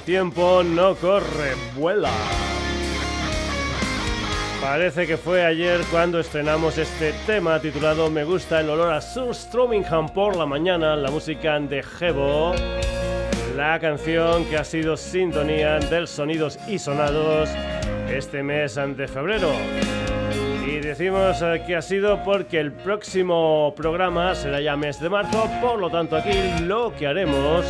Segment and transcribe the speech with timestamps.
[0.00, 2.10] tiempo no corre, vuela.
[4.60, 10.08] Parece que fue ayer cuando estrenamos este tema titulado Me gusta el olor a Surströmmingen
[10.10, 12.54] por la mañana, la música de Gebo,
[13.56, 17.48] la canción que ha sido sintonía del Sonidos y Sonados
[18.08, 19.52] este mes de febrero.
[20.66, 25.50] Y decimos eh, que ha sido porque el próximo programa será ya mes de marzo,
[25.60, 27.64] por lo tanto aquí lo que haremos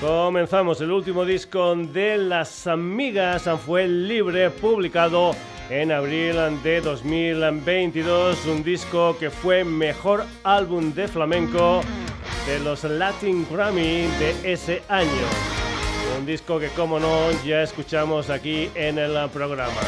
[0.00, 5.32] Comenzamos el último disco de Las Amigas, fue libre, publicado
[5.68, 11.82] en abril de 2022, un disco que fue mejor álbum de flamenco
[12.46, 15.69] de los Latin Grammy de ese año.
[16.20, 19.80] Un disco que, como no, ya escuchamos aquí en el programa.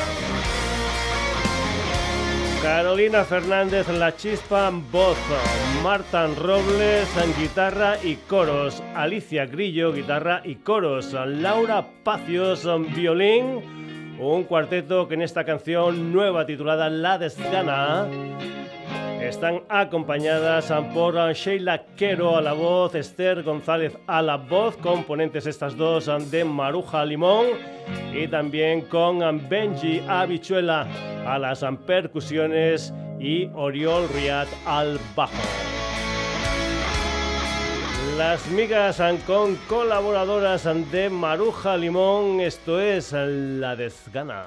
[2.62, 5.18] Carolina Fernández La Chispa voz,
[5.82, 7.06] Marta Robles
[7.38, 15.22] guitarra y coros, Alicia Grillo guitarra y coros, Laura Pacios violín, un cuarteto que en
[15.22, 18.06] esta canción nueva titulada La Desgana
[19.28, 25.76] están acompañadas por Sheila Quero a la voz, Esther González a la voz, componentes estas
[25.76, 27.46] dos de Maruja Limón
[28.12, 30.86] y también con Benji Habichuela
[31.26, 35.32] a las percusiones y Oriol Riad al bajo.
[38.18, 44.44] Las migas con colaboradoras de Maruja Limón, esto es La Desgana.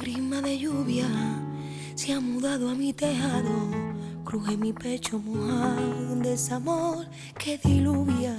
[0.00, 1.06] De lluvia
[1.94, 3.68] se ha mudado a mi tejado,
[4.24, 7.06] cruje mi pecho mojado, un desamor
[7.38, 8.34] que diluvia.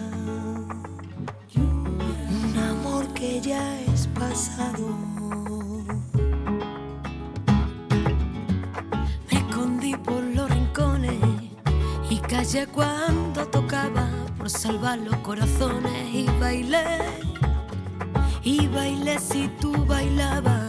[1.55, 4.87] Un amor que ya es pasado.
[9.31, 11.19] Me escondí por los rincones
[12.09, 16.97] y callé cuando tocaba por salvar los corazones y bailé.
[18.43, 20.60] Y bailé si tú bailabas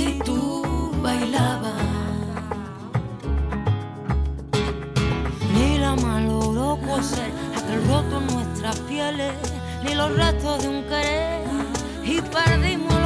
[0.00, 1.74] si tú bailabas.
[5.54, 9.34] Ni la malogró coser aquel roto en nuestras pieles,
[9.84, 11.42] ni los restos de un querer,
[12.12, 12.99] y perdimos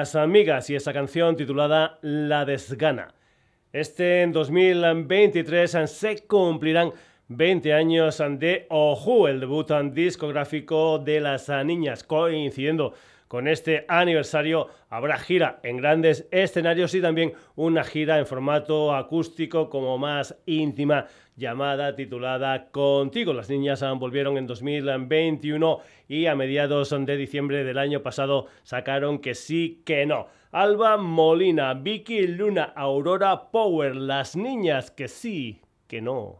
[0.00, 3.12] Las Amigas y esa canción titulada La Desgana.
[3.70, 6.94] Este en 2023 se cumplirán
[7.28, 12.94] 20 años de Oju, el debut discográfico de las niñas, coincidiendo
[13.30, 19.70] con este aniversario habrá gira en grandes escenarios y también una gira en formato acústico
[19.70, 21.06] como más íntima
[21.36, 23.32] llamada titulada Contigo.
[23.32, 25.78] Las niñas volvieron en 2021
[26.08, 30.26] y a mediados de diciembre del año pasado sacaron que sí, que no.
[30.50, 36.39] Alba Molina, Vicky Luna, Aurora Power, las niñas que sí, que no.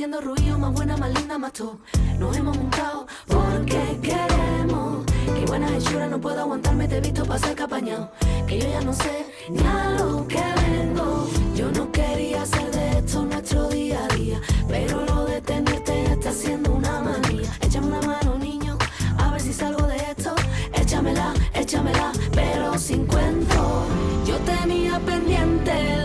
[0.00, 1.78] Haciendo ruido, más buena, más linda, más tú.
[2.18, 5.04] Nos hemos montado porque queremos.
[5.26, 8.10] Qué buena hechura, no puedo aguantarme, te he visto pasar capañado.
[8.46, 11.28] Que yo ya no sé ni a lo que vengo.
[11.54, 16.32] Yo no quería hacer de esto nuestro día a día, pero lo de tenerte está
[16.32, 17.52] siendo una manía.
[17.60, 18.78] Échame una mano, niño,
[19.18, 20.34] a ver si salgo de esto.
[20.72, 23.84] Échamela, échamela, pero sin cuento.
[24.24, 25.99] Yo tenía pendiente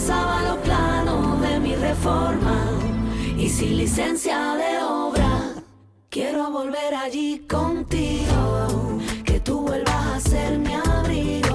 [0.00, 2.56] pasaba los planos de mi reforma
[3.36, 5.62] y sin licencia de obra.
[6.08, 11.49] Quiero volver allí contigo, que tú vuelvas a ser mi abrigo.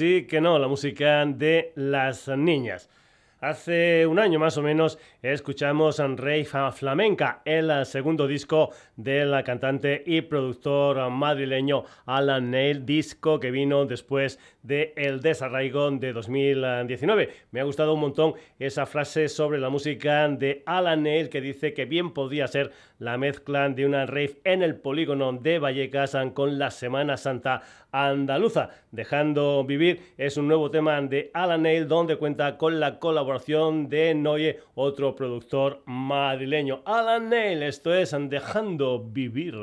[0.00, 2.88] Sí, que no, la música de las niñas.
[3.38, 10.22] Hace un año más o menos escuchamos Rey Flamenca, el segundo disco del cantante y
[10.22, 17.30] productor madrileño Alan Neil, disco que vino después de El Desarraigo de 2019.
[17.50, 21.74] Me ha gustado un montón esa frase sobre la música de Alan Neil que dice
[21.74, 26.58] que bien podría ser la mezcla de una rave en el polígono de Vallecas con
[26.58, 27.62] la Semana Santa
[27.92, 28.70] andaluza.
[28.90, 34.14] Dejando vivir es un nuevo tema de Alan Neil donde cuenta con la colaboración de
[34.14, 36.82] Noye, otro productor madrileño.
[36.84, 39.54] Alan Neil, esto es Dejando vivir.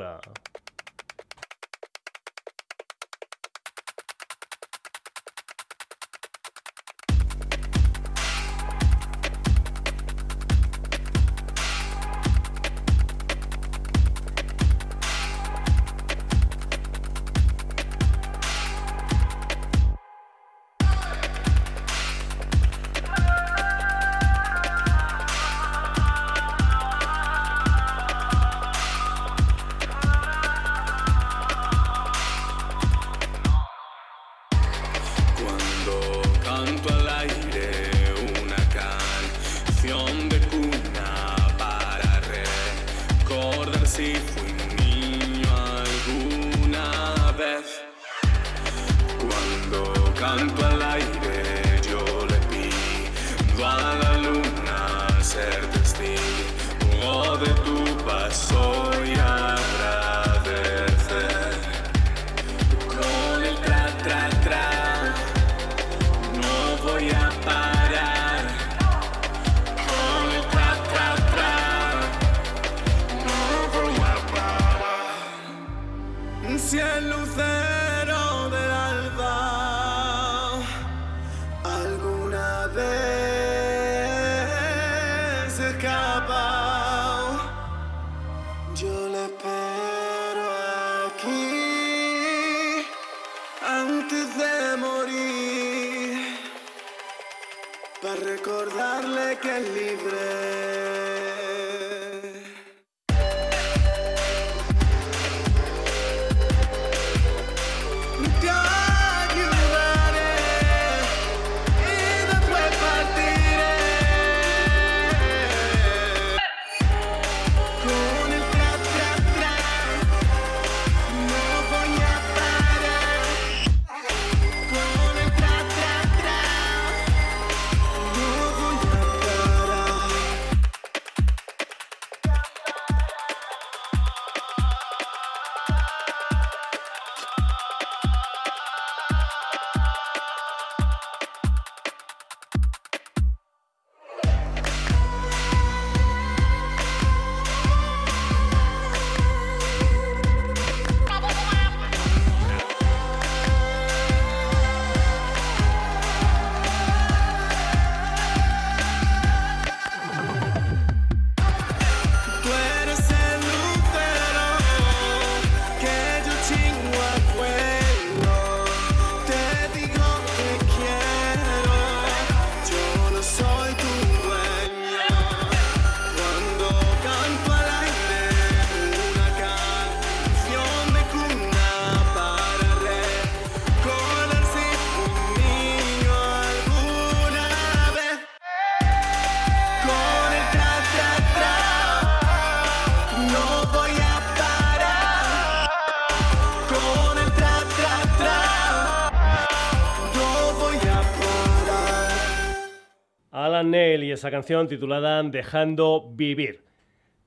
[204.18, 206.64] Esa canción titulada Dejando Vivir.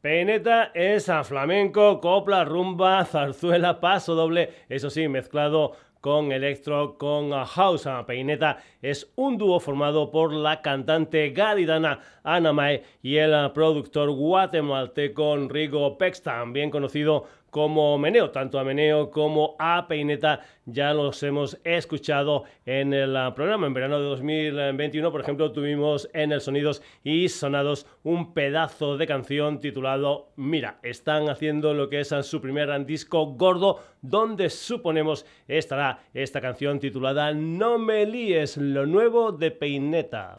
[0.01, 7.31] Peineta es a flamenco, copla, rumba, zarzuela, paso doble, eso sí, mezclado con electro, con
[7.31, 7.87] house.
[8.09, 15.37] Peineta es un dúo formado por la cantante gaditana Ana Mae y el productor guatemalteco
[15.49, 18.31] Rigo Pex, también conocido como Meneo.
[18.31, 23.67] Tanto a Meneo como a Peineta ya los hemos escuchado en el programa.
[23.67, 29.07] En verano de 2021, por ejemplo, tuvimos en el Sonidos y Sonados un pedazo de
[29.07, 36.01] canción titulado Mira, están haciendo lo que es su primer disco gordo, donde suponemos estará
[36.15, 40.39] esta canción titulada No me líes, lo nuevo de Peineta.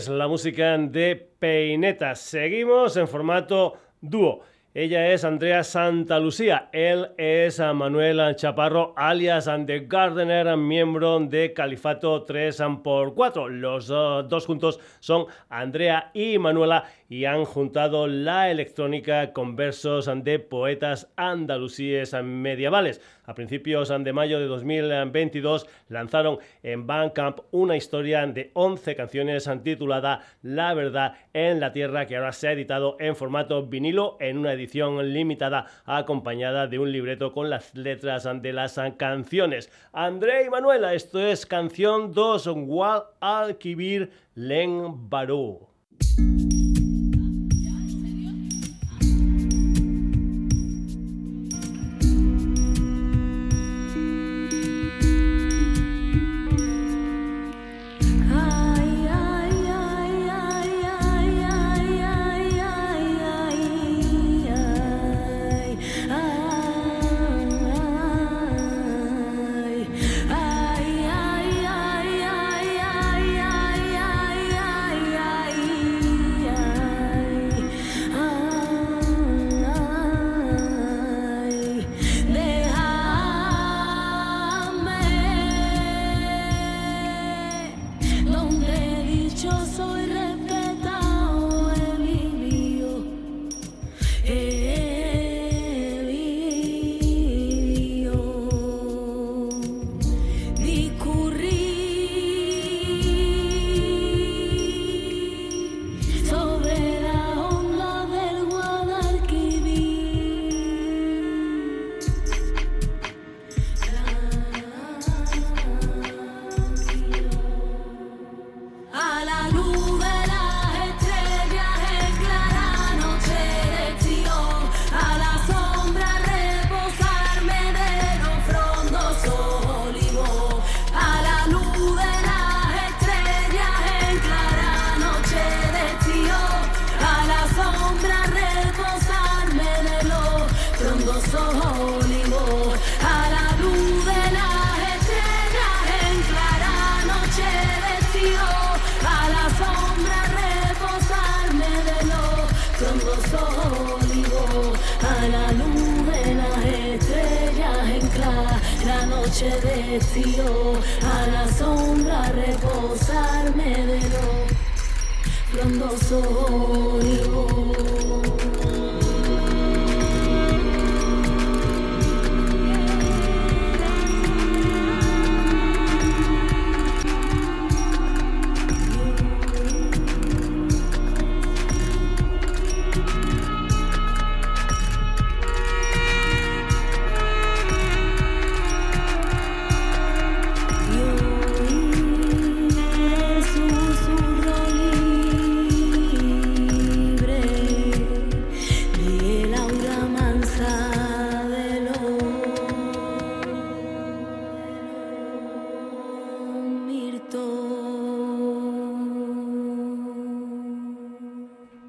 [0.00, 2.14] Es la música de Peineta.
[2.14, 4.40] Seguimos en formato dúo.
[4.72, 12.24] Ella es Andrea Santa Lucía, él es Manuel Chaparro, alias The Gardener, miembro de Califato
[12.24, 13.48] 3x4.
[13.48, 20.38] Los dos juntos son Andrea y Manuela y han juntado la electrónica con versos de
[20.38, 23.02] poetas andalusíes medievales.
[23.24, 30.22] A principios de mayo de 2022 lanzaron en Bandcamp una historia de 11 canciones titulada
[30.42, 34.52] La verdad en la tierra que ahora se ha editado en formato vinilo en una
[34.52, 39.68] edición limitada acompañada de un libreto con las letras de las canciones.
[39.92, 45.66] André y Manuela, esto es canción 2, Wal Al-Kibir Len Barú.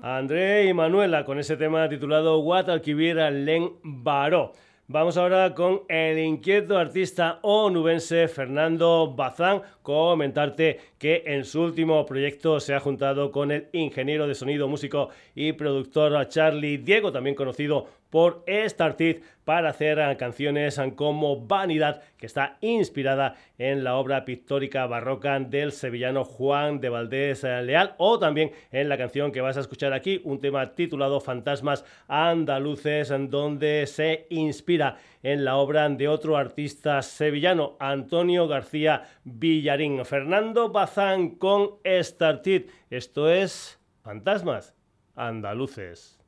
[0.04, 4.52] André y Manuela con ese tema titulado What Alquivir Len Baró.
[4.88, 9.62] Vamos ahora con el inquieto artista onubense Fernando Bazán.
[9.82, 15.10] Comentarte que en su último proyecto se ha juntado con el ingeniero de sonido, músico
[15.34, 22.58] y productor Charlie Diego, también conocido por Startit para hacer canciones como Vanidad, que está
[22.62, 28.88] inspirada en la obra pictórica barroca del sevillano Juan de Valdés Leal, o también en
[28.88, 34.28] la canción que vas a escuchar aquí, un tema titulado Fantasmas Andaluces, en donde se
[34.30, 40.06] inspira en la obra de otro artista sevillano, Antonio García Villarín.
[40.06, 42.70] Fernando Bazán con Startit.
[42.90, 44.76] Esto es Fantasmas
[45.16, 46.21] Andaluces.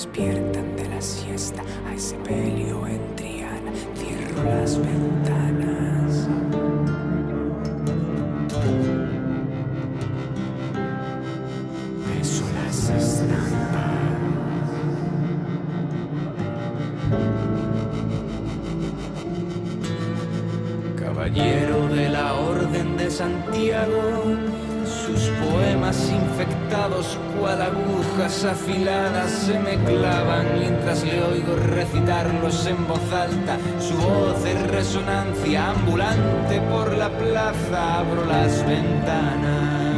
[0.00, 1.62] despiertan de la siesta.
[1.86, 6.26] A ese pelio en Triana, cierro las ventanas.
[12.08, 13.90] Beso las estampas.
[20.96, 24.00] Caballero de la Orden de Santiago,
[24.86, 26.49] sus poemas infectados
[28.44, 33.58] afiladas se me clavan mientras le oigo recitarlos en voz alta.
[33.80, 39.89] Su voz es resonancia ambulante por la plaza, abro las ventanas.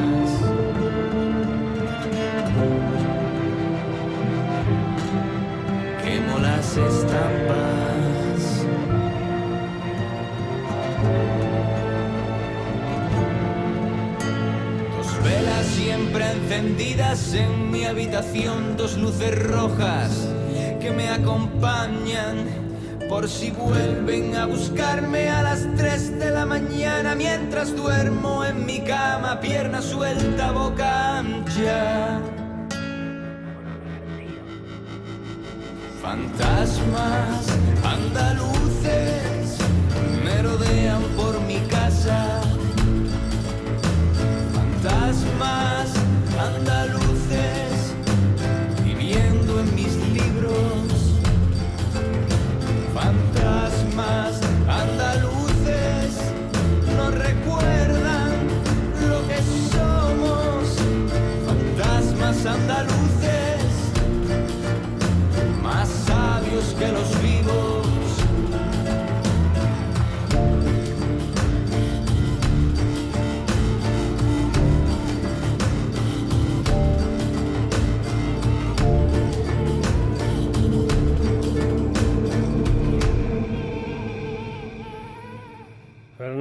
[17.35, 20.29] En mi habitación, dos luces rojas
[20.81, 22.47] que me acompañan
[23.09, 28.81] por si vuelven a buscarme a las 3 de la mañana mientras duermo en mi
[28.81, 32.21] cama, pierna suelta, boca ancha.
[36.03, 37.47] Fantasmas
[37.85, 39.41] andaluces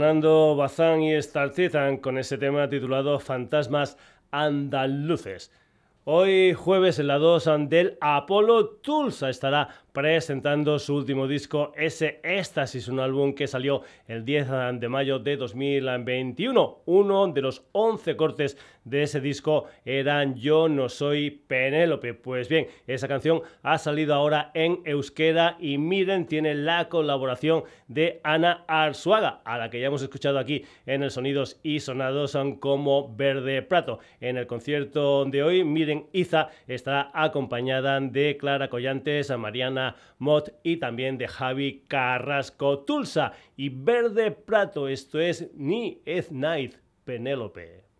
[0.01, 3.99] Fernando Bazán y Startizan con ese tema titulado Fantasmas
[4.31, 5.51] Andaluces.
[6.05, 12.87] Hoy jueves en la 2 del Apolo Tulsa estará presentando su último disco, ese Éxtasis,
[12.87, 14.47] un álbum que salió el 10
[14.79, 16.79] de mayo de 2021.
[16.87, 22.13] Uno de los 11 cortes de ese disco eran Yo no soy Penélope.
[22.13, 28.19] Pues bien, esa canción ha salido ahora en euskera y miren, tiene la colaboración de
[28.23, 33.15] Ana Arzuaga, a la que ya hemos escuchado aquí en el Sonidos y Sonados como
[33.15, 33.99] Verde Prato.
[34.19, 40.77] En el concierto de hoy, miren, Iza estará acompañada de Clara Collantes, Mariana Mott y
[40.77, 43.33] también de Javi Carrasco Tulsa.
[43.57, 47.90] Y Verde Prato, esto es Ni Es Night Penélope.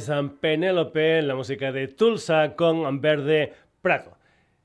[0.00, 4.16] San Penélope, la música de Tulsa con Verde Prato.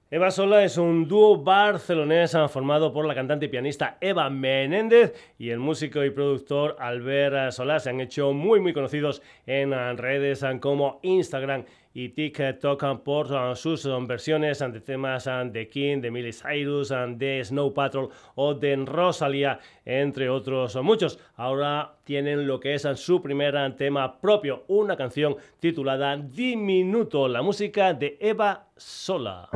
[0.10, 5.50] Eva Sola es un dúo barcelonés formado por la cantante y pianista Eva Menéndez y
[5.50, 7.80] el músico y productor Albert Solá.
[7.80, 11.66] Se han hecho muy muy conocidos en redes como Instagram
[11.98, 18.10] y TikTok por sus versiones de temas de King, de Miley Cyrus, de Snow Patrol
[18.36, 21.18] o de Rosalia, entre otros muchos.
[21.38, 27.96] Ahora tienen lo que es su primer tema propio, una canción titulada Diminuto, la música
[27.96, 29.50] de Eva Sola.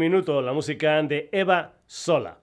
[0.00, 2.38] Minuto la música de Eva Sola.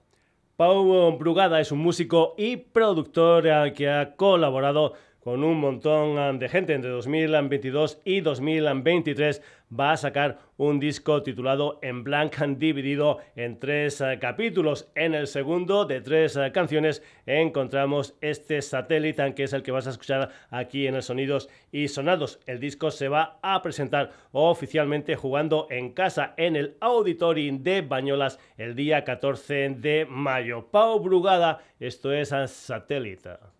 [0.54, 6.38] Pau Brugada es un músico y productor eh, que ha colaborado con un montón eh,
[6.38, 9.42] de gente entre 2022 y 2023
[9.72, 14.90] va a sacar un disco titulado En Blanc dividido en tres eh, capítulos.
[14.94, 19.86] En el segundo de tres eh, canciones encontramos este satélite que es el que vas
[19.86, 22.40] a escuchar aquí en el Sonidos y Sonados.
[22.46, 28.38] El disco se va a presentar oficialmente jugando en casa en el Auditorium de Bañolas
[28.56, 30.68] el día 14 de mayo.
[30.70, 33.57] Pau Brugada, esto es Satélite.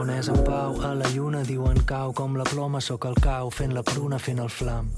[0.00, 3.50] On és en pau, a la lluna diuen cau, com la ploma sóc el cau,
[3.52, 4.88] fent la pruna, fent el flam.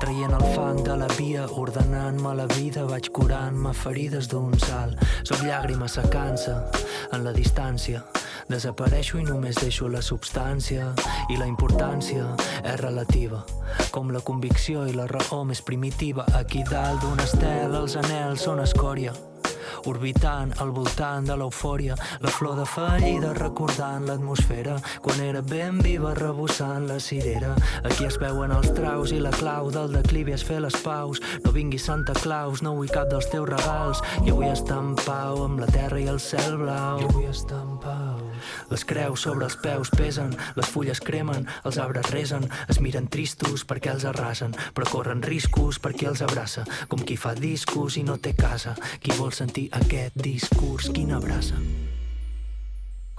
[0.00, 4.96] Traient el fang de la via, ordenant-me la vida, vaig curant-me ferides d'un salt.
[5.28, 6.54] Soc llàgrima secant-se
[7.12, 8.00] en la distància.
[8.48, 10.88] Desapareixo i només deixo la substància
[11.28, 12.32] i la importància
[12.64, 13.44] és relativa
[13.92, 18.64] com la convicció i la raó més primitiva aquí dalt d'un estel els anels són
[18.64, 19.14] escòria
[19.90, 26.14] orbitant al voltant de l'eufòria, la flor de fallida recordant l'atmosfera, quan era ben viva
[26.18, 27.54] rebossant la cirera.
[27.84, 31.22] Aquí es veuen els traus i la clau del declivi és fer les paus.
[31.44, 35.44] No vingui Santa Claus, no vull cap dels teus regals, i vull estar en pau
[35.46, 37.00] amb la terra i el cel blau.
[37.02, 38.11] Jo vull estar en pau.
[38.72, 43.66] Les creus sobre els peus pesen, les fulles cremen, els arbres resen, es miren tristos
[43.68, 48.18] perquè els arrasen, però corren riscos perquè els abraça, com qui fa discos i no
[48.18, 51.58] té casa, qui vol sentir aquest discurs, quina abraça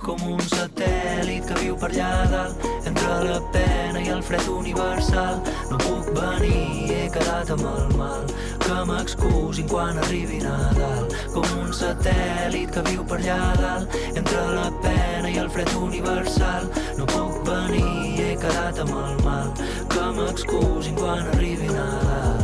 [0.04, 5.39] com un satèl·lit que viu per allà dalt entre la pena i el fred universal.
[5.72, 8.28] No puc venir, he quedat amb el mal
[8.66, 11.08] que m'excusin quan arribi Nadal.
[11.36, 16.68] Com un satèl·lit que viu per allà dalt entre la pena i el fred universal.
[16.99, 19.54] No puc venir, he quedat amb el mal
[19.93, 22.43] que m'excusin quan arribi Nadal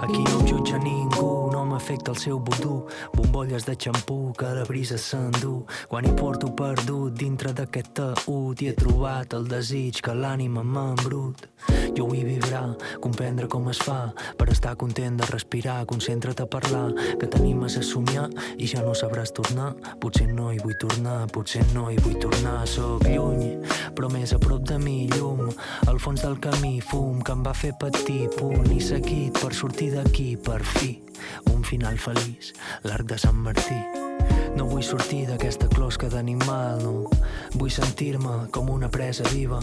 [0.00, 2.86] Aquí no em jutja ningú, no m'afecta el seu vudú.
[3.16, 5.64] Bombolles de xampú que la brisa s'endú.
[5.90, 11.48] Quan hi porto perdut dintre d'aquest taüt i he trobat el desig que l'ànima m'embrut.
[11.96, 15.80] Jo vull vibrar, comprendre com es fa per estar content de respirar.
[15.90, 19.72] Concentra't a parlar, que t'animes a somiar i ja no sabràs tornar.
[20.02, 22.60] Potser no hi vull tornar, potser no hi vull tornar.
[22.68, 23.58] Soc lluny,
[23.96, 25.48] però més a prop de mi llum.
[25.90, 29.92] Al fons del camí fum que em va fer patir, punt i seguit per sortir
[29.96, 30.98] d'aquí per fi
[31.50, 32.54] un final feliç,
[32.86, 34.37] l'arc de Sant Martí.
[34.56, 36.94] No vull sortir d'aquesta closca d'animal, no.
[37.56, 39.60] Vull sentir-me com una presa viva,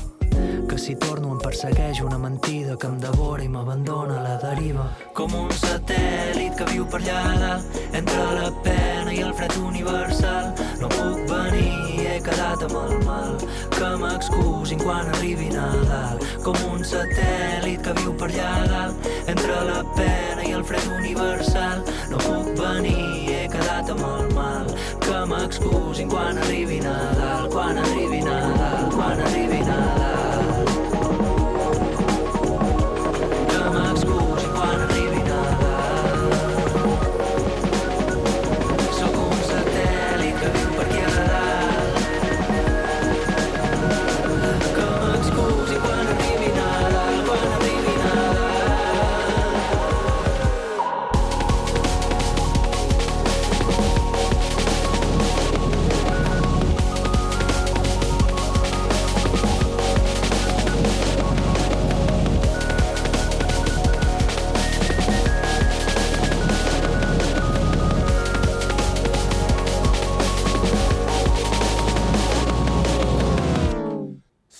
[0.70, 4.88] que si torno em persegueix una mentida que em devora i m'abandona a la deriva.
[5.18, 10.54] Com un satèl·lit que viu per allà dalt, entre la pena i el fred universal.
[10.82, 13.36] No puc venir, he quedat amb el mal,
[13.76, 16.22] que m'excusin quan arribi Nadal.
[16.46, 21.84] Com un satèl·lit que viu per allà dalt, entre la pena fred universal.
[22.09, 24.74] No puc venir, he quedat amb el mal,
[25.05, 30.05] que m'excusin quan arribi Nadal, quan arribi Nadal, quan arribi Nadal.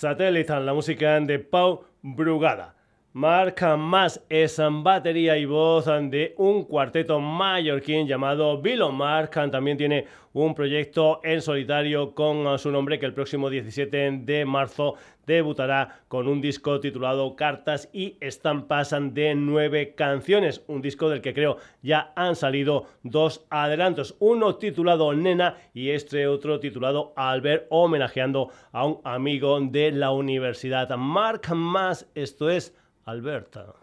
[0.06, 2.75] Satellite, la música de Pau Brugada.
[3.18, 9.32] Mark Más es batería y voz de un cuarteto mallorquín llamado Bilon Mark.
[9.51, 14.95] También tiene un proyecto en solitario con su nombre que el próximo 17 de marzo
[15.26, 20.66] debutará con un disco titulado Cartas y Estampas de nueve canciones.
[20.68, 24.18] Un disco del que creo ya han salido dos adelantos.
[24.20, 30.89] Uno titulado Nena y este otro titulado Albert, homenajeando a un amigo de la universidad.
[30.97, 32.76] Mark Más, esto es
[33.08, 33.76] Alberta.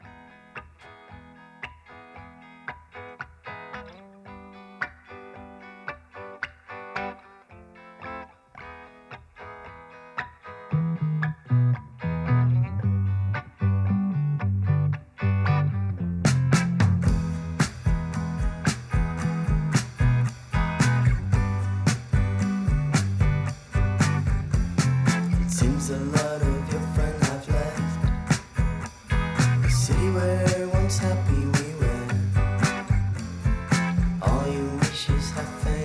[35.03, 35.82] she's nothing.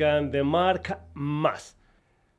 [0.00, 1.76] Música de Mark Mas.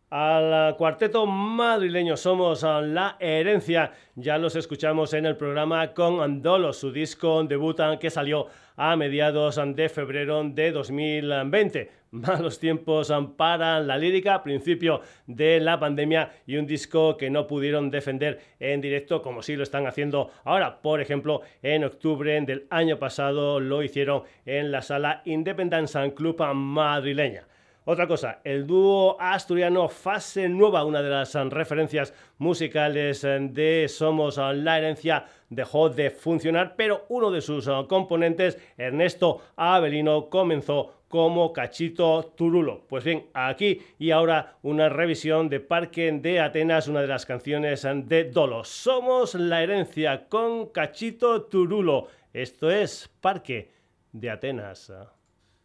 [0.09, 3.91] al cuarteto madrileño Somos la Herencia.
[4.15, 9.59] Ya los escuchamos en el programa con Andolo, su disco debutan que salió a mediados
[9.75, 11.91] de febrero de 2020.
[12.11, 17.89] Malos tiempos para la lírica, principio de la pandemia y un disco que no pudieron
[17.89, 20.81] defender en directo como sí lo están haciendo ahora.
[20.81, 27.45] Por ejemplo, en octubre del año pasado lo hicieron en la sala Independence Club madrileña.
[27.83, 34.77] Otra cosa, el dúo asturiano Fase Nueva, una de las referencias musicales de Somos la
[34.77, 42.85] Herencia, dejó de funcionar, pero uno de sus componentes, Ernesto Avelino, comenzó como Cachito Turulo.
[42.87, 47.81] Pues bien, aquí y ahora una revisión de Parque de Atenas, una de las canciones
[47.81, 48.63] de Dolo.
[48.63, 52.09] Somos la herencia con Cachito Turulo.
[52.31, 53.71] Esto es Parque
[54.11, 54.93] de Atenas.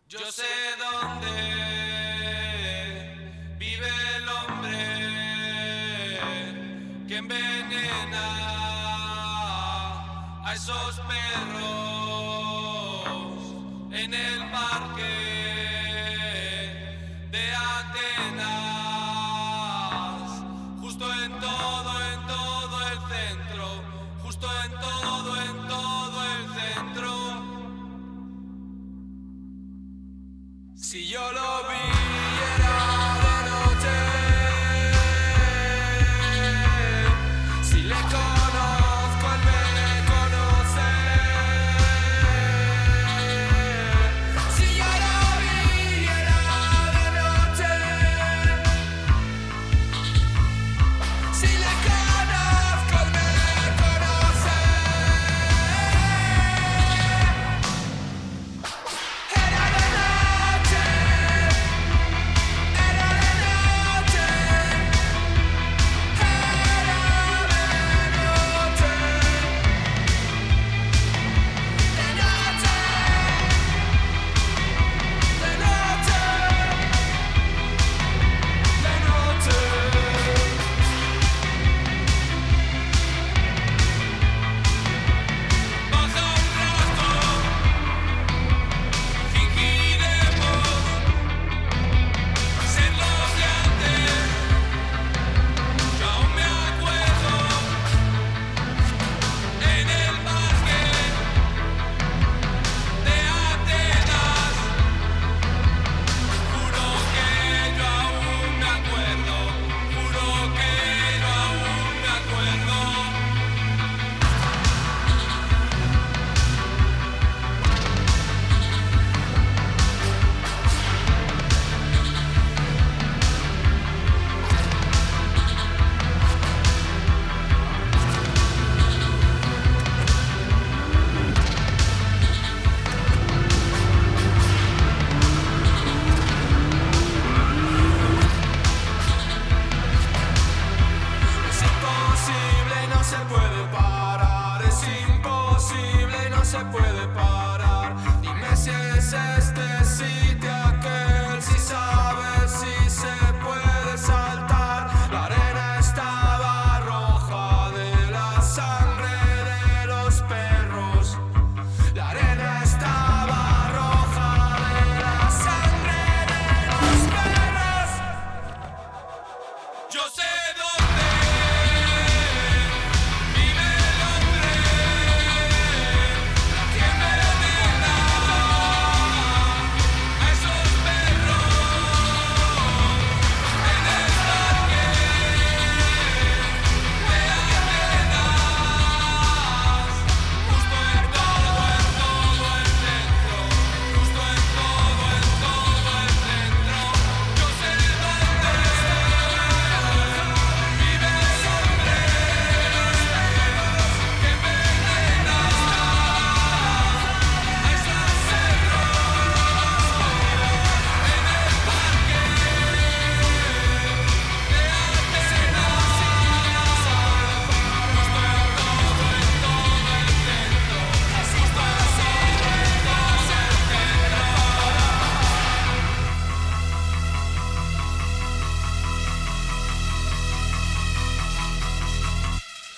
[0.09, 0.45] Yo sé
[0.79, 1.27] dónde
[3.59, 4.79] vive el hombre
[7.09, 8.27] que envenena
[10.45, 11.59] a esos perros
[13.91, 15.16] en el parque.
[30.89, 31.96] Si yo lo vi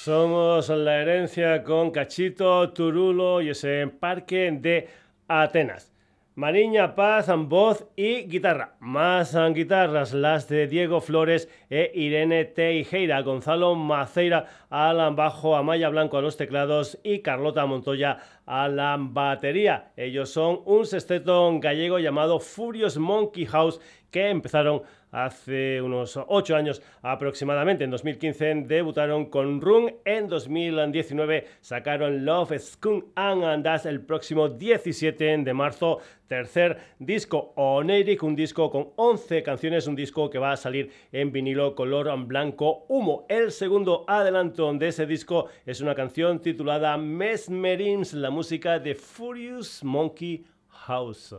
[0.04, 4.88] Somos la herencia con Cachito, Turulo y ese parque de
[5.26, 5.92] Atenas.
[6.36, 8.76] Mariña Paz, voz y guitarra.
[8.78, 16.16] Más guitarras, las de Diego Flores e Irene Teijeira, Gonzalo Maceira al bajo, Amaya Blanco
[16.16, 19.90] a los teclados y Carlota Montoya a la batería.
[19.96, 23.80] Ellos son un sexteto gallego llamado Furious Monkey House
[24.12, 27.84] que empezaron hace unos 8 años aproximadamente.
[27.84, 35.38] En 2015 debutaron con Run, en 2019 sacaron Love Skunk and Das el próximo 17
[35.38, 35.98] de marzo.
[36.26, 41.32] Tercer disco Oneirik, un disco con 11 canciones, un disco que va a salir en
[41.32, 43.24] vinilo color blanco humo.
[43.28, 49.82] El segundo adelanto de ese disco es una canción titulada Mesmerims, la música de Furious
[49.82, 51.34] Monkey House.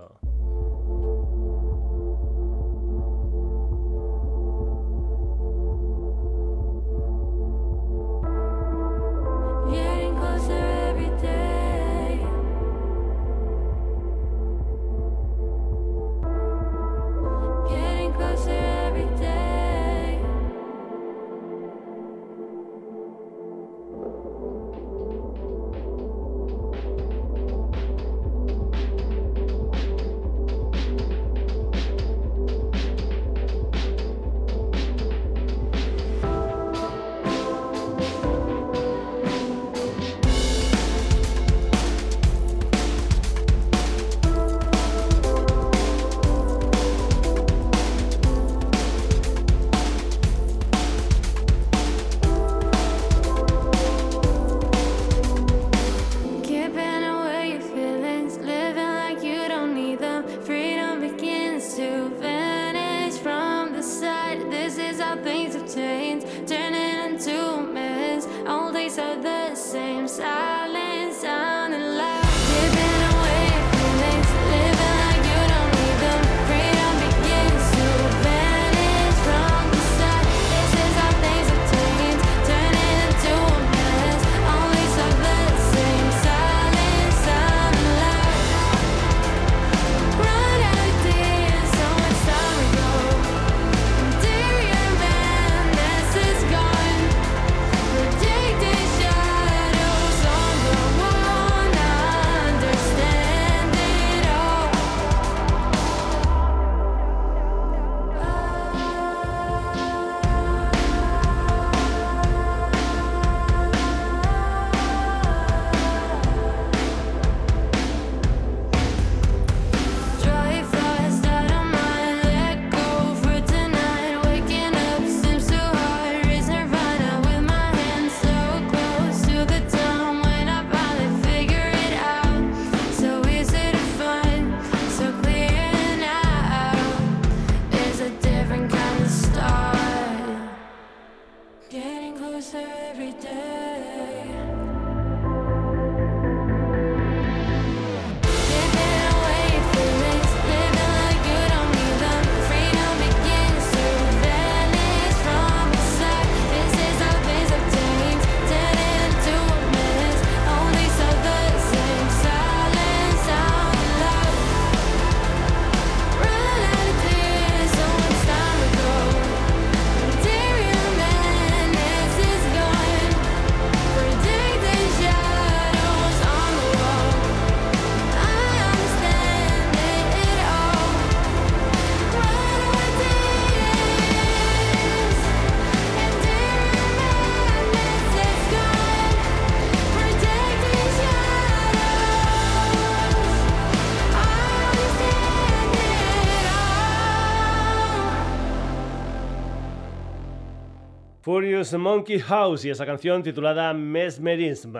[201.77, 204.77] Monkey House y esa canción titulada Mesmerism.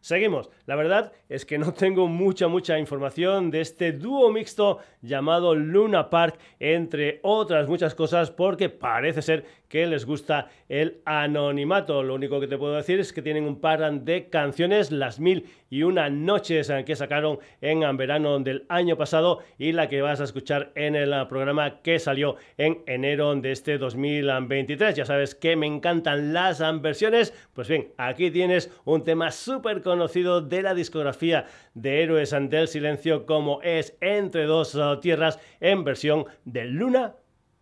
[0.00, 0.48] Seguimos.
[0.66, 6.10] La verdad es que no tengo mucha, mucha información de este dúo mixto llamado Luna
[6.10, 12.02] Park, entre otras muchas cosas, porque parece ser que les gusta el anonimato.
[12.02, 15.46] Lo único que te puedo decir es que tienen un par de canciones, las mil
[15.70, 20.24] y una noches que sacaron en verano del año pasado y la que vas a
[20.24, 24.96] escuchar en el programa que salió en enero de este 2023.
[24.96, 27.34] Ya sabes que me encantan las versiones.
[27.52, 33.26] Pues bien, aquí tienes un tema súper conocido de la discografía de Héroes del Silencio
[33.26, 37.14] como es Entre dos tierras en versión de Luna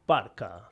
[0.06, 0.70] Parka.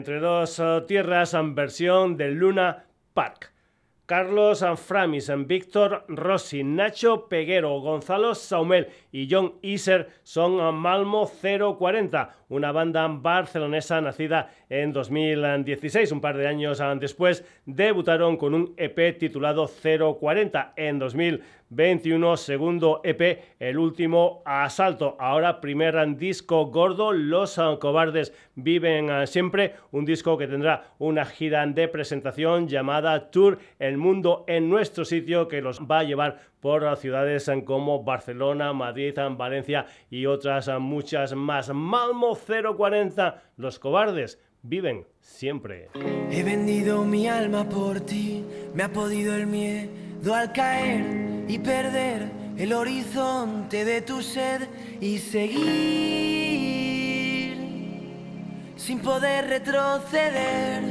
[0.00, 3.52] Entre dos tierras en versión de Luna Park.
[4.06, 12.72] Carlos Framis, Víctor Rossi, Nacho Peguero, Gonzalo Saumel y John Iser son Malmo 040, una
[12.72, 16.10] banda barcelonesa nacida en 2016.
[16.12, 20.98] Un par de años después debutaron con un EP titulado 040 en
[21.70, 25.16] 2021, segundo EP, el último asalto.
[25.20, 31.86] Ahora primer disco gordo, Los Cobardes viven siempre, un disco que tendrá una gira de
[31.86, 37.48] presentación llamada Tour El Mundo en nuestro sitio que los va a llevar por ciudades
[37.64, 41.72] como Barcelona, Madrid, Valencia y otras muchas más.
[41.72, 45.88] Malmo 040, los cobardes viven siempre.
[46.32, 48.44] He vendido mi alma por ti,
[48.74, 54.68] me ha podido el miedo al caer y perder el horizonte de tu sed
[55.00, 55.50] y seguir
[58.76, 60.84] sin poder retroceder.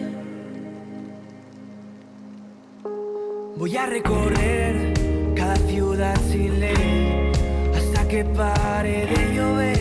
[3.55, 4.93] Voy a recorrer
[5.34, 7.32] cada ciudad sin ley
[7.74, 9.79] hasta que pare de llover.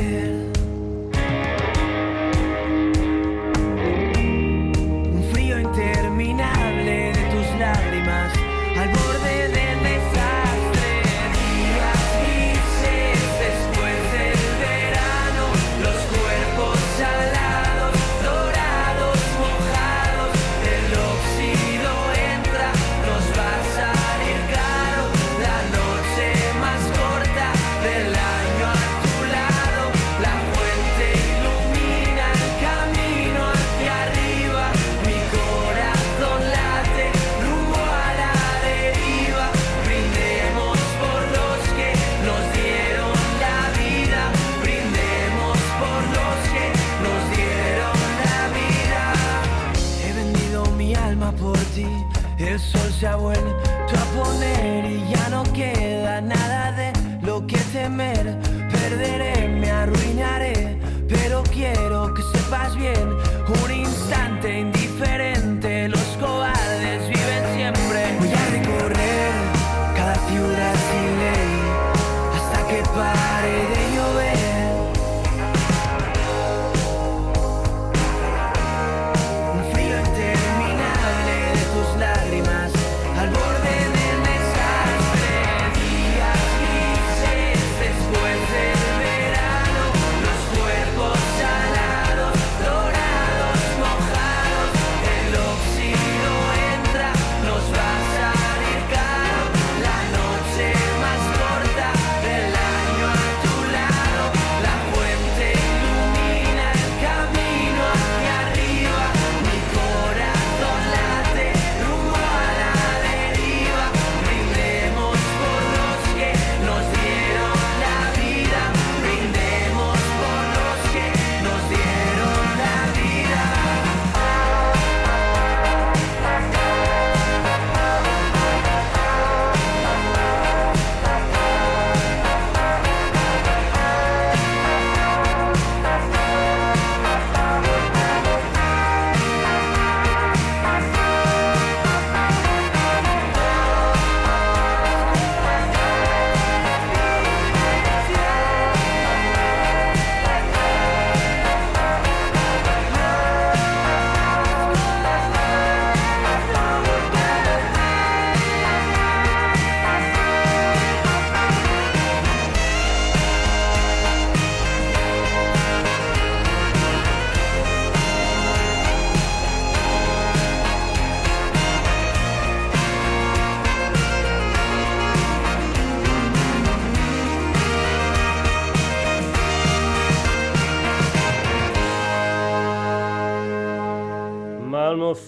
[52.98, 53.47] Se ha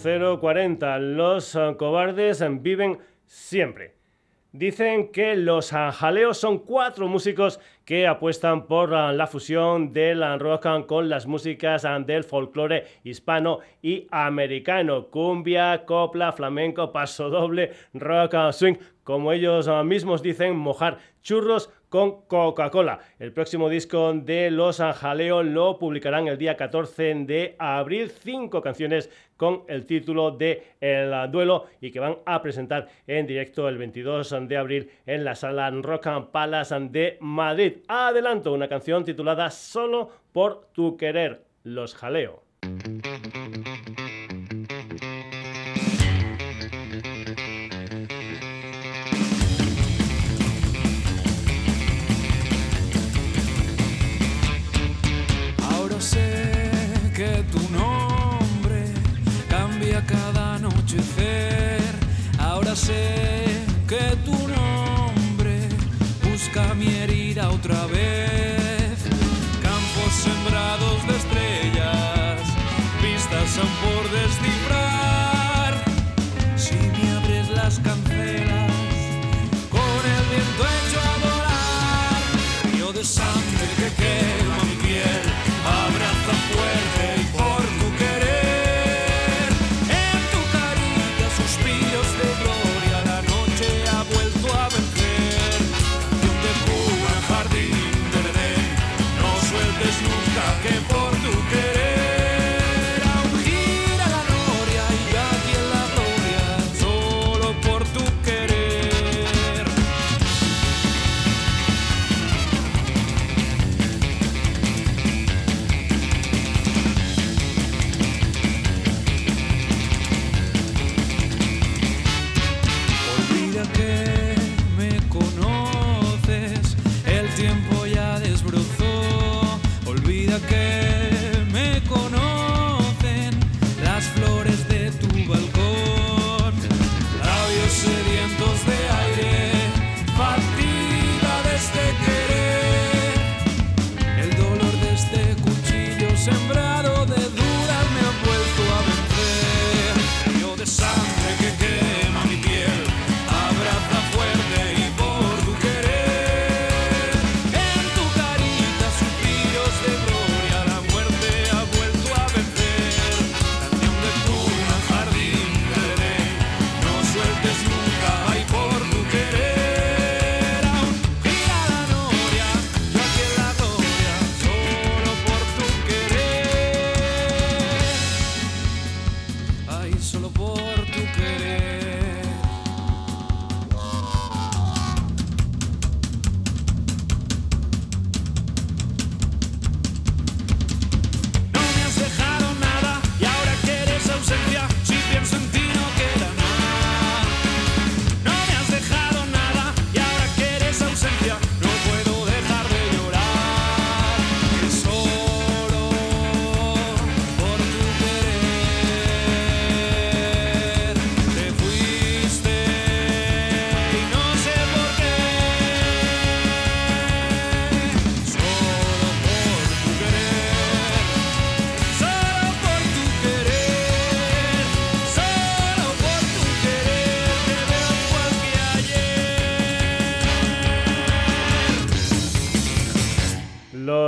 [0.02, 3.96] Los eh, cobardes viven siempre.
[4.50, 10.86] Dicen que los jaleos son cuatro músicos que apuestan por eh, la fusión del rock
[10.86, 15.08] con las músicas eh, del folclore hispano y americano.
[15.08, 18.76] Cumbia, copla, flamenco, paso doble, rock, swing.
[19.04, 23.00] Como ellos mismos dicen, mojar churros con Coca-Cola.
[23.18, 28.10] El próximo disco de Los Jaleo lo publicarán el día 14 de abril.
[28.10, 33.68] Cinco canciones con el título de El Duelo y que van a presentar en directo
[33.68, 37.78] el 22 de abril en la sala Rock and Palace de Madrid.
[37.88, 42.44] Adelanto una canción titulada Solo por tu querer, Los Jaleo.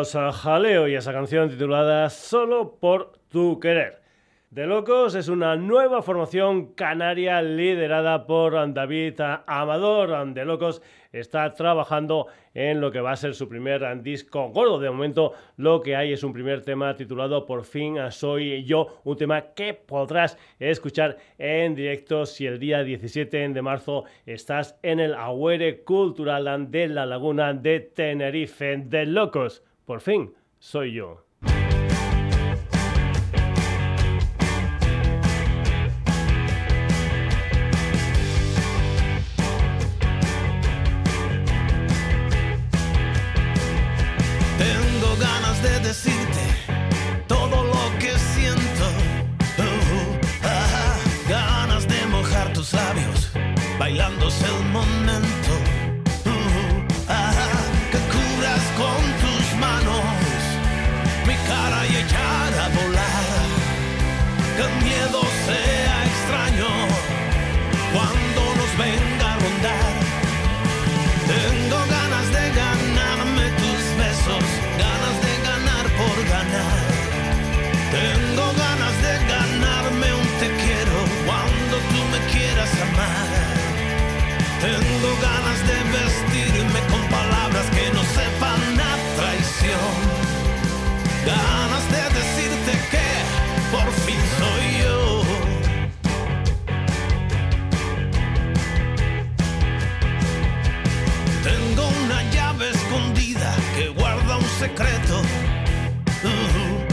[0.02, 4.02] Locos Jaleo y esa canción titulada Solo por tu querer.
[4.50, 10.34] De Locos es una nueva formación canaria liderada por David Amador.
[10.34, 10.82] De Locos
[11.12, 14.80] está trabajando en lo que va a ser su primer disco gordo.
[14.80, 19.16] De momento lo que hay es un primer tema titulado Por fin soy yo, un
[19.16, 25.14] tema que podrás escuchar en directo si el día 17 de marzo estás en el
[25.14, 28.78] Agüere Cultural de la Laguna de Tenerife.
[28.78, 31.24] De Locos, por fin soy yo.
[106.22, 106.86] Uh-huh.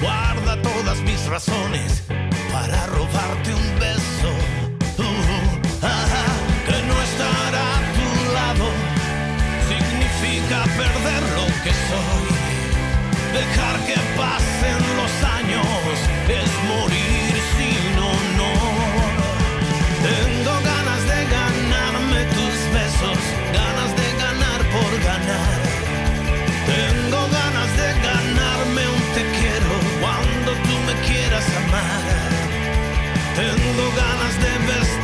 [0.00, 2.04] Guarda todas mis razones
[2.52, 4.30] para robarte un beso.
[4.98, 5.60] Uh-huh.
[6.66, 8.70] Que no estar a tu lado
[9.68, 12.28] significa perder lo que soy.
[13.32, 16.49] Dejar que pasen los años.
[31.40, 32.02] quieras amar.
[33.34, 34.99] Tengo ganas de besar.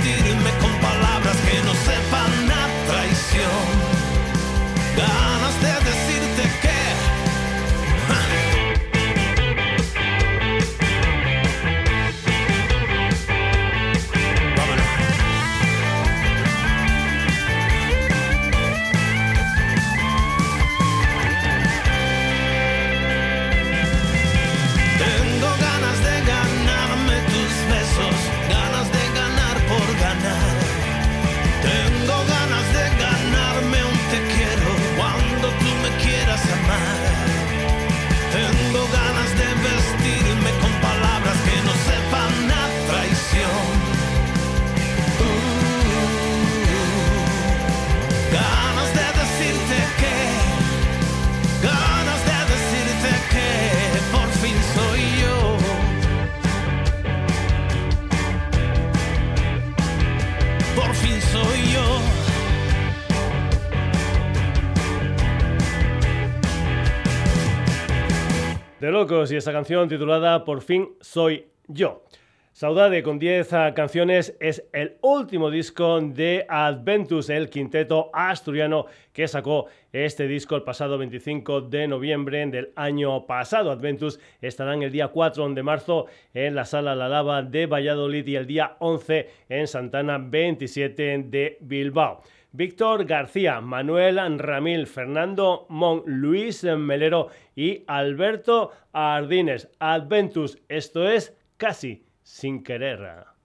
[69.32, 72.04] Y esa canción titulada Por fin soy yo.
[72.52, 79.66] Saudade con 10 canciones es el último disco de Adventus, el quinteto asturiano que sacó
[79.92, 83.70] este disco el pasado 25 de noviembre del año pasado.
[83.70, 88.36] Adventus estarán el día 4 de marzo en la Sala La Lava de Valladolid y
[88.36, 92.22] el día 11 en Santana 27 de Bilbao.
[92.56, 99.68] Víctor García, Manuel Ramil, Fernando Mon, Luis Melero y Alberto Ardines.
[99.78, 103.35] Adventus, esto es casi sin querer.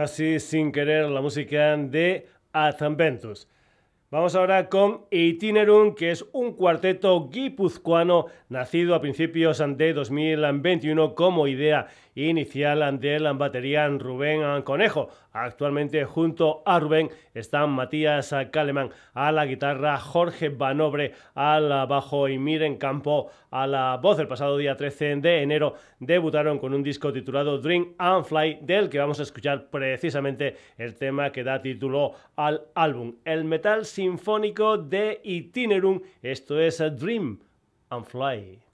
[0.00, 3.46] Casi sin querer la música de Adventus.
[4.10, 11.46] Vamos ahora con Itinerum, que es un cuarteto guipuzcoano nacido a principios de 2021 como
[11.48, 15.08] idea inicial de la batería Rubén Conejo.
[15.32, 22.38] Actualmente junto a Rubén están Matías Kaleman a la guitarra, Jorge Banobre al bajo y
[22.38, 24.18] Miren Campo a la voz.
[24.18, 28.88] El pasado día 13 de enero debutaron con un disco titulado Dream and Fly, del
[28.88, 33.16] que vamos a escuchar precisamente el tema que da título al álbum.
[33.24, 37.38] El metal sinfónico de Itinerum, esto es Dream
[37.90, 38.69] and Fly.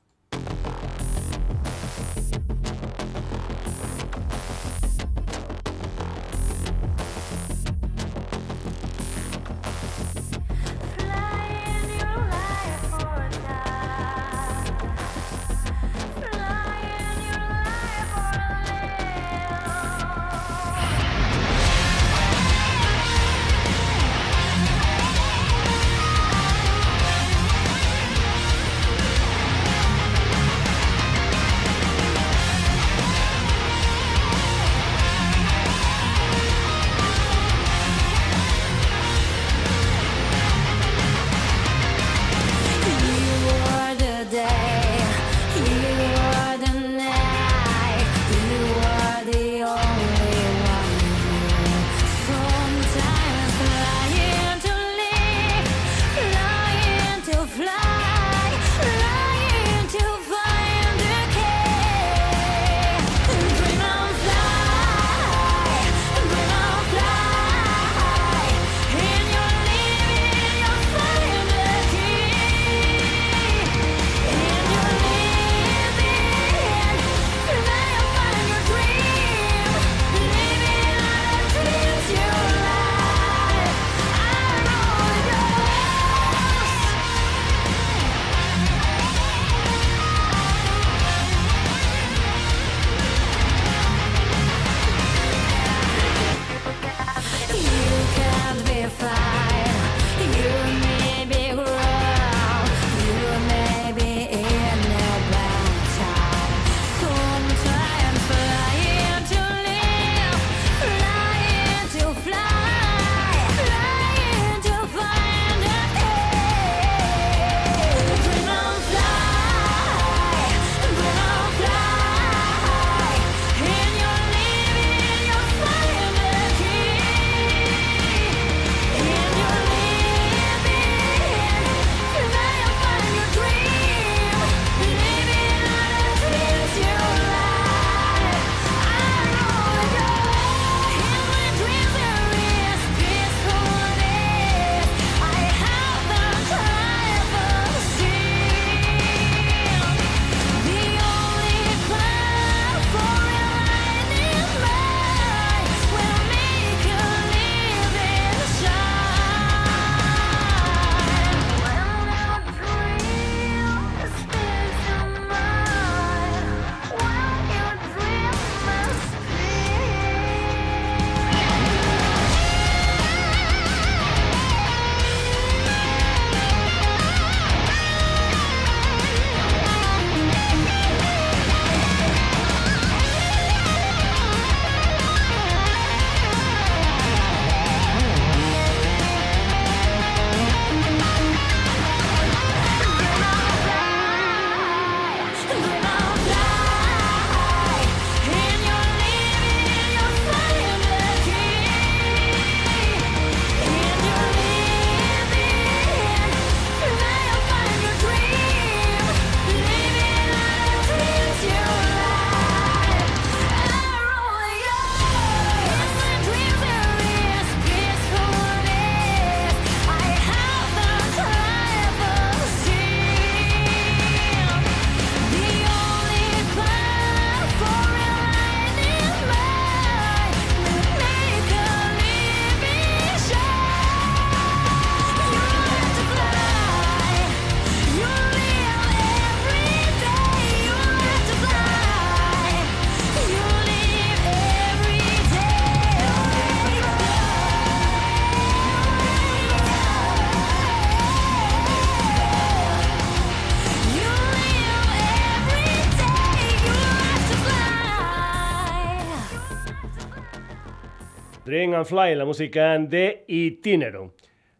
[261.84, 264.14] Fly, la música de Itinero.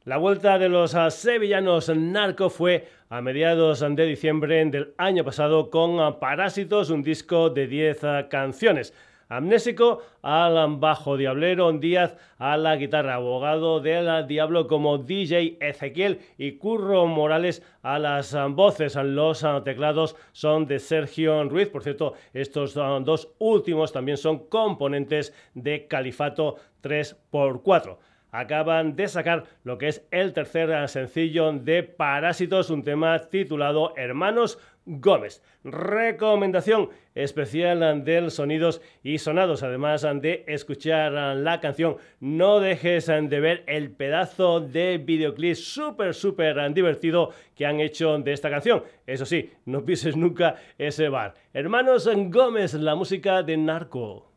[0.04, 6.18] La vuelta de los sevillanos narco fue a mediados de diciembre del año pasado con
[6.18, 8.92] Parásitos, un disco de 10 canciones.
[9.28, 16.58] Amnésico al bajo diablero Díaz a la guitarra, abogado del diablo como DJ Ezequiel y
[16.58, 18.94] Curro Morales a las voces.
[18.94, 21.68] Los teclados son de Sergio Ruiz.
[21.68, 27.96] Por cierto, estos dos últimos también son componentes de Califato 3x4
[28.32, 34.58] acaban de sacar lo que es el tercer sencillo de Parásitos, un tema titulado Hermanos
[34.86, 35.42] Gómez.
[35.64, 39.62] Recomendación especial del Sonidos y Sonados.
[39.62, 46.72] Además de escuchar la canción, no dejes de ver el pedazo de videoclip súper, súper
[46.72, 48.84] divertido que han hecho de esta canción.
[49.06, 51.34] Eso sí, no pises nunca ese bar.
[51.52, 54.32] Hermanos Gómez, la música de Narco.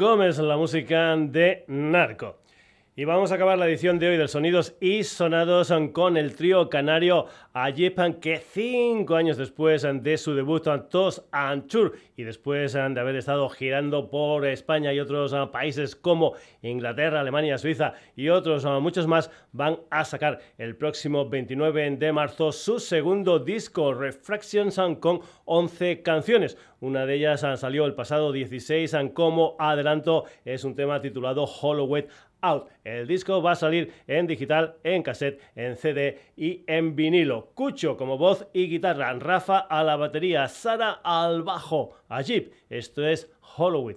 [0.00, 2.39] Gómez, la música de Narco.
[2.96, 6.68] Y vamos a acabar la edición de hoy del Sonidos y Sonados con el trío
[6.68, 13.14] canario Ayepan, que cinco años después de su debut Tos Anchur y después de haber
[13.14, 19.30] estado girando por España y otros países como Inglaterra, Alemania, Suiza y otros muchos más,
[19.52, 26.58] van a sacar el próximo 29 de marzo su segundo disco, Refractions, con 11 canciones.
[26.80, 32.06] Una de ellas salió el pasado 16 como adelanto, es un tema titulado Holloway
[32.42, 32.68] Out.
[32.84, 37.52] El disco va a salir en digital, en cassette, en CD y en vinilo.
[37.54, 42.52] Cucho como voz y guitarra, Rafa a la batería, Sara al bajo, a Jeep.
[42.68, 43.96] Esto es Holloway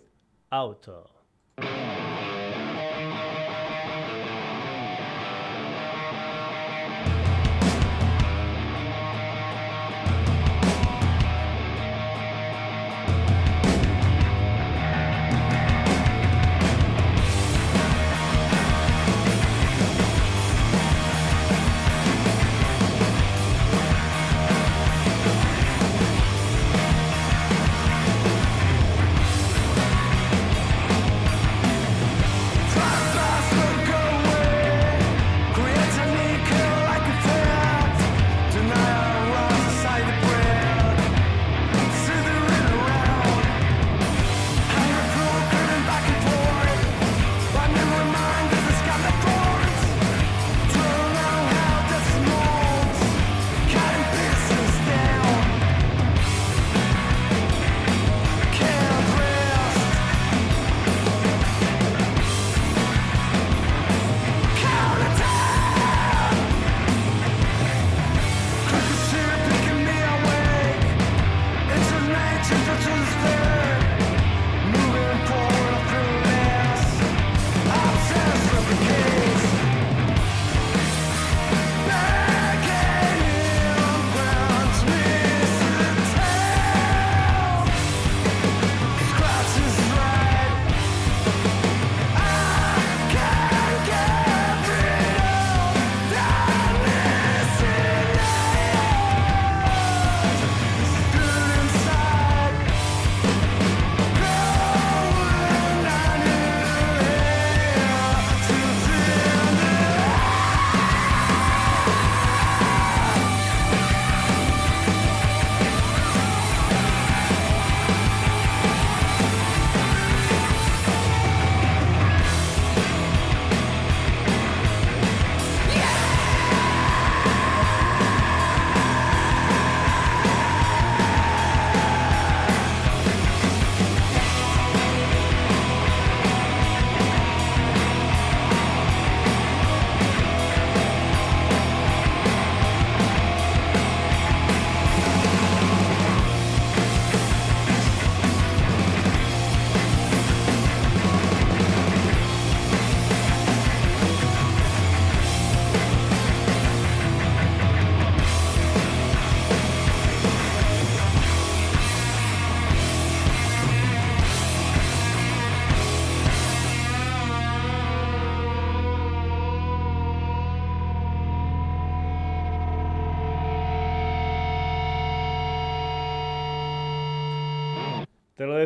[0.49, 1.12] Out.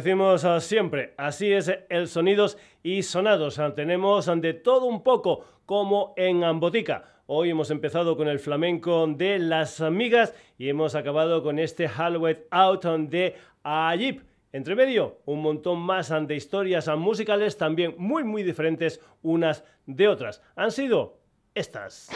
[0.07, 3.59] Decimos ah, siempre, así es el sonidos y sonados.
[3.59, 7.03] Ah, tenemos de todo un poco como en Ambotica.
[7.25, 12.37] Hoy hemos empezado con el flamenco de las amigas y hemos acabado con este Halloween
[12.51, 14.21] Out de Ayip.
[14.53, 20.41] Entre medio, un montón más de historias musicales también muy muy diferentes unas de otras.
[20.55, 21.19] Han sido
[21.53, 22.07] estas.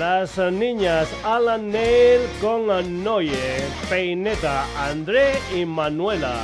[0.00, 3.58] Las niñas Alan Neil con Noye,
[3.90, 6.38] Peineta, André y Manuela.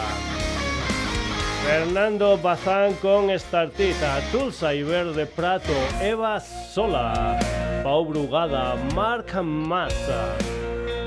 [1.64, 5.72] Fernando Bazán con Startita, Tulsa y Verde Prato,
[6.02, 7.38] Eva Sola,
[7.82, 10.36] Pau Brugada, Marc Massa.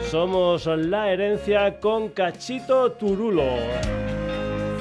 [0.10, 3.58] Somos la herencia con Cachito Turulo.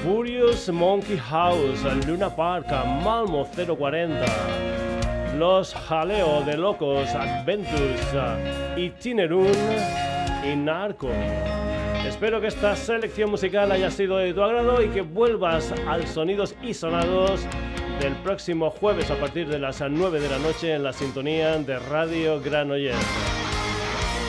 [0.02, 2.68] Furious Monkey House, Luna Park,
[3.04, 4.24] Malmo 040
[5.38, 8.00] los Jaleo de Locos Adventures
[8.76, 9.52] Itinerun
[10.44, 11.10] y Narco.
[12.04, 16.56] Espero que esta selección musical haya sido de tu agrado y que vuelvas al Sonidos
[16.60, 17.42] y Sonados
[18.00, 21.78] del próximo jueves a partir de las 9 de la noche en la sintonía de
[21.78, 22.98] Radio Granollers.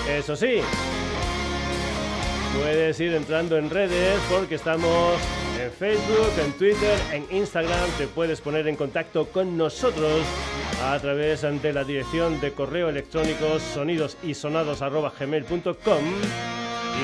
[0.08, 0.62] Eso sí,
[2.58, 5.20] Puedes ir entrando en redes porque estamos
[5.62, 7.90] en Facebook, en Twitter, en Instagram.
[7.98, 10.22] Te puedes poner en contacto con nosotros
[10.84, 16.04] a través de la dirección de correo electrónico sonidosisonados.gmail.com